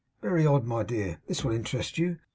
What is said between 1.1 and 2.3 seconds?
this will interest you.